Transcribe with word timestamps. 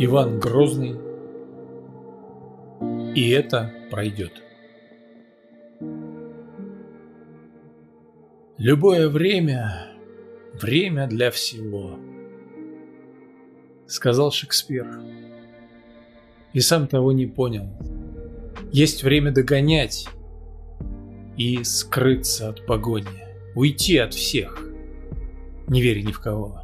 Иван 0.00 0.40
Грозный, 0.40 0.96
и 3.14 3.30
это 3.30 3.72
пройдет. 3.90 4.42
Любое 8.56 9.08
время– 9.08 9.92
время 10.60 11.06
для 11.06 11.30
всего, 11.30 12.00
сказал 13.86 14.32
Шекспир. 14.32 14.88
И 16.52 16.58
сам 16.58 16.88
того 16.88 17.12
не 17.12 17.26
понял. 17.26 17.68
Есть 18.72 19.04
время 19.04 19.30
догонять 19.30 20.08
и 21.36 21.62
скрыться 21.62 22.48
от 22.48 22.66
погони, 22.66 23.27
уйти 23.58 23.98
от 23.98 24.14
всех, 24.14 24.56
не 25.66 25.82
веря 25.82 26.00
ни 26.00 26.12
в 26.12 26.20
кого. 26.20 26.62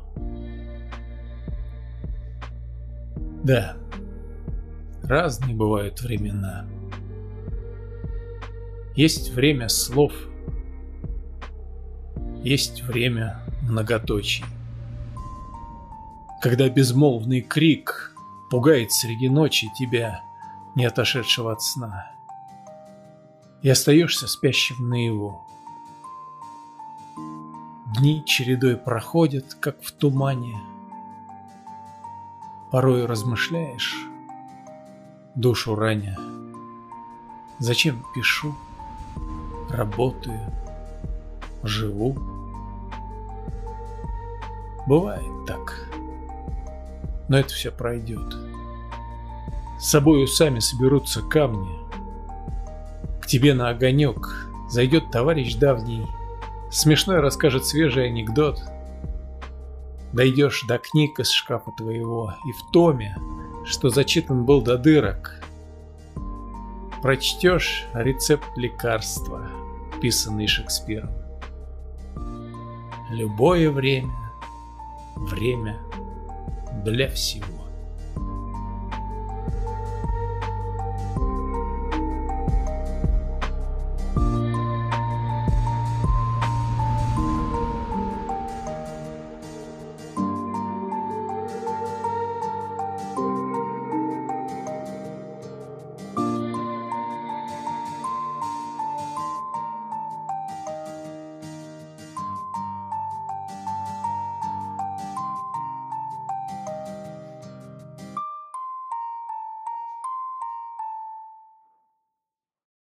Да, 3.42 3.76
разные 5.02 5.56
бывают 5.56 6.00
времена. 6.00 6.66
Есть 8.94 9.32
время 9.32 9.68
слов, 9.68 10.12
есть 12.44 12.82
время 12.84 13.40
многоточий. 13.62 14.44
Когда 16.40 16.68
безмолвный 16.68 17.40
крик 17.40 18.14
пугает 18.50 18.92
среди 18.92 19.28
ночи 19.28 19.66
тебя, 19.76 20.22
не 20.76 20.84
отошедшего 20.84 21.52
от 21.52 21.60
сна, 21.60 22.12
и 23.62 23.68
остаешься 23.68 24.28
спящим 24.28 24.88
наяву. 24.88 25.44
Дни 27.98 28.22
чередой 28.26 28.76
проходят, 28.76 29.54
как 29.54 29.82
в 29.82 29.92
тумане— 29.92 30.56
Порой 32.74 33.06
размышляешь, 33.06 33.94
душу 35.36 35.76
раня. 35.76 36.18
Зачем 37.60 38.04
пишу, 38.12 38.52
работаю, 39.70 40.40
живу? 41.62 42.18
Бывает 44.88 45.46
так, 45.46 45.88
но 47.28 47.38
это 47.38 47.50
все 47.50 47.70
пройдет. 47.70 48.34
С 49.78 49.90
собою 49.90 50.26
сами 50.26 50.58
соберутся 50.58 51.22
камни. 51.22 51.78
К 53.22 53.26
тебе 53.28 53.54
на 53.54 53.68
огонек 53.68 54.48
зайдет 54.68 55.12
товарищ 55.12 55.54
давний, 55.54 56.04
Смешной 56.74 57.20
расскажет 57.20 57.64
свежий 57.64 58.08
анекдот— 58.08 58.58
Дойдешь 60.14 60.62
до 60.68 60.78
книг 60.78 61.18
из 61.18 61.30
шкафа 61.30 61.72
твоего, 61.72 62.34
и 62.46 62.52
в 62.52 62.70
томе, 62.70 63.16
что 63.64 63.88
зачитан 63.88 64.44
был 64.44 64.62
до 64.62 64.78
дырок, 64.78 65.42
прочтешь 67.02 67.86
рецепт 67.94 68.46
лекарства, 68.54 69.48
писанный 70.00 70.46
Шекспиром. 70.46 71.10
Любое 73.10 73.72
время, 73.72 74.14
время 75.16 75.80
для 76.84 77.08
всего. 77.08 77.53